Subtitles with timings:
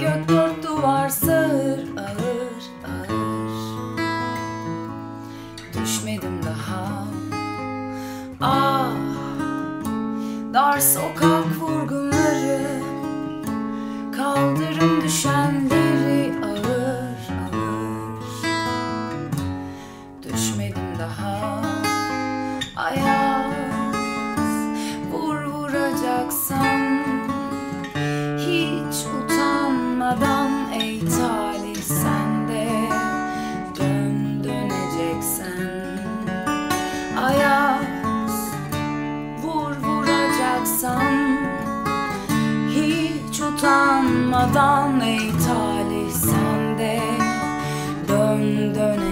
[0.00, 1.08] gök dört duvar
[43.64, 47.00] utanmadan ey talih sende.
[48.08, 49.03] Dön dön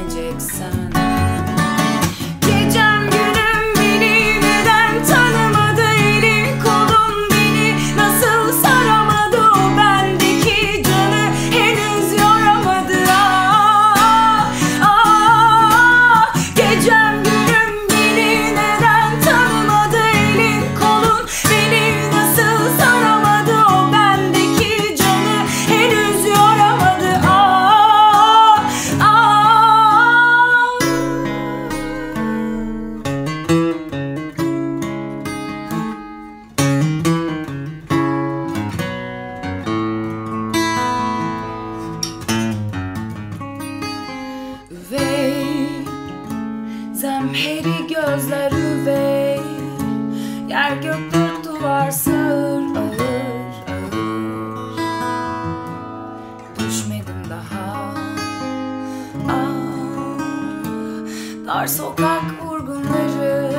[61.63, 63.53] Var sokak vurgunları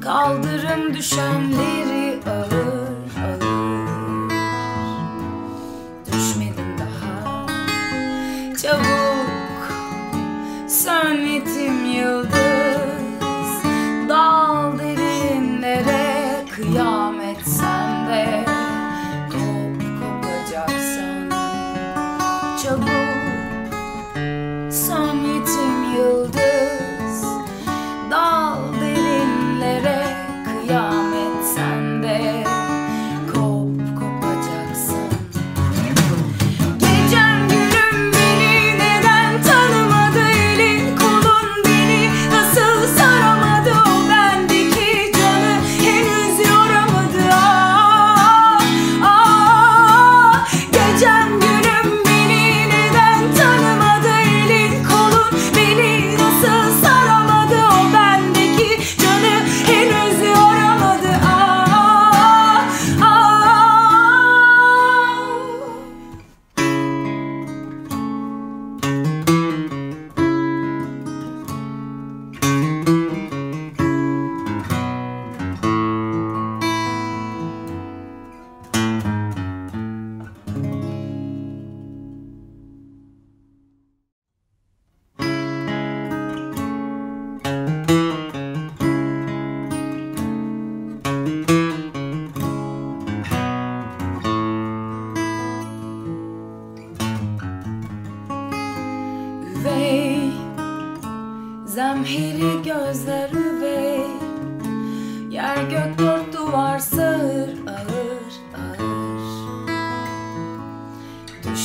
[0.00, 4.30] Kaldırım düşenleri ağır ağır.
[6.06, 7.46] Düşmedim daha.
[8.62, 9.72] Çabuk
[10.68, 11.81] Sönmetim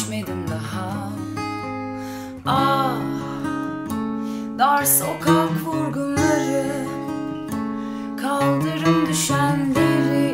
[0.07, 1.09] düşmedim daha.
[2.45, 2.95] Ah
[4.59, 6.66] Dar sokak vurgunları
[8.22, 10.26] Kaldırım düşenleri.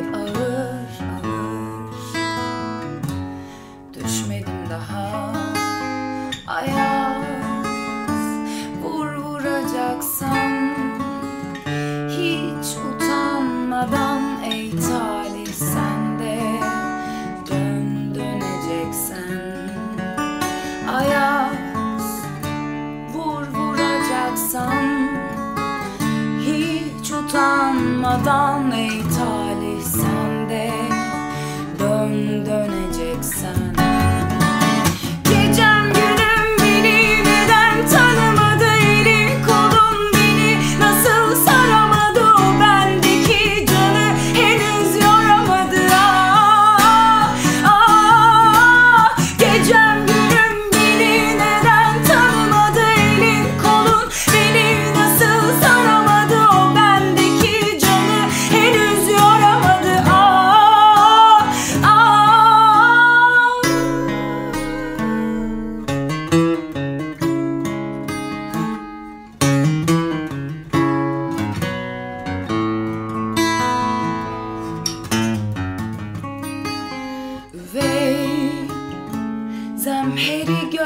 [28.13, 29.42] more than they talk.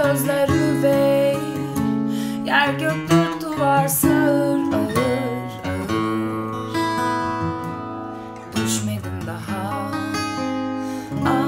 [0.04, 1.38] gözler üvey.
[2.46, 4.98] Yer göktür duvar sağır ağır
[5.66, 6.74] ağır.
[8.56, 9.92] Düşmedim daha.
[11.26, 11.42] Ah,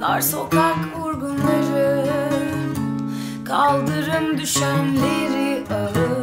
[0.00, 2.06] Dar sokak vurgunları.
[3.44, 6.13] Kaldırım düşenleri ağır.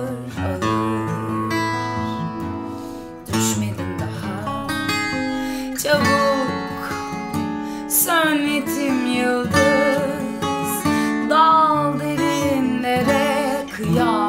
[13.84, 14.21] kıyam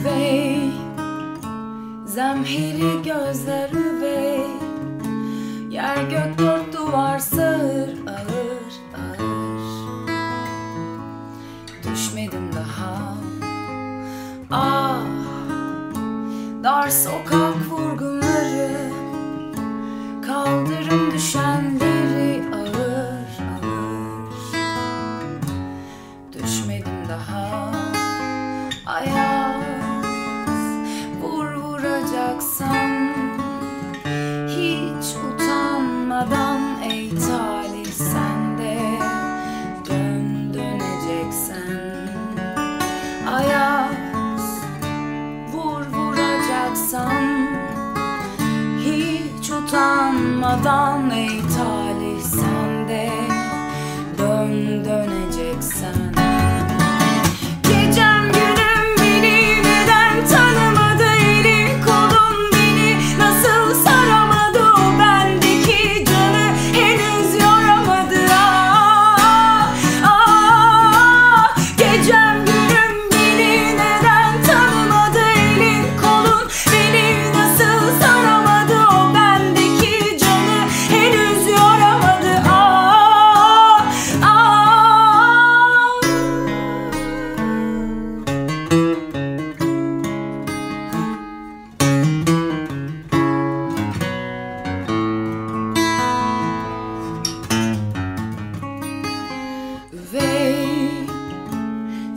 [0.00, 0.70] üvey
[2.06, 4.46] Zemheri gözler üvey
[5.70, 10.00] Yer gök dört duvar sağır ağır ağır.
[11.92, 13.14] Düşmedim daha.
[14.50, 15.00] Ah
[16.64, 18.70] Dar sokak vurgunları.
[20.26, 21.89] Kaldırım düşende
[50.62, 51.49] dans les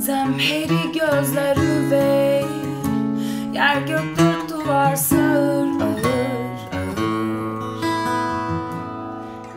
[0.05, 2.45] Zemheri gözler üvey.
[3.53, 7.83] Yer gök dört duvar sağır ağır ağır.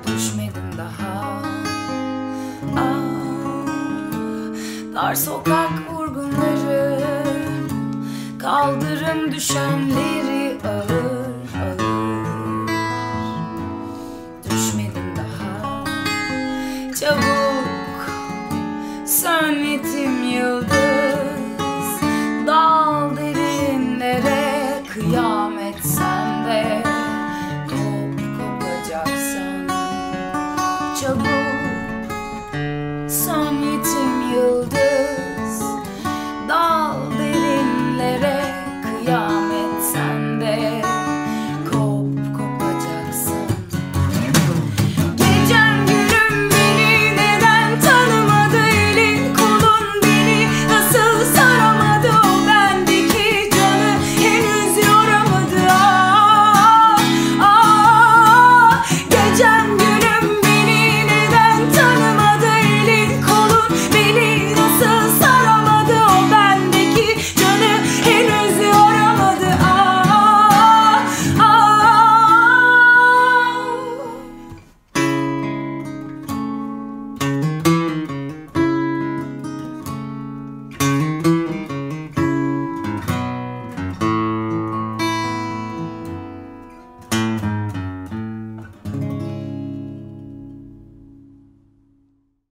[0.07, 1.43] Düşmedim daha.
[2.77, 2.95] Ah,
[4.95, 7.01] Dar sokak vurgunları.
[8.39, 10.96] Kaldırım düşenleri ağır.
[30.99, 31.56] 就不